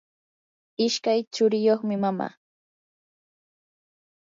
ishkay 0.85 1.19
churiyuqmi 1.33 1.95
mama. 2.03 2.27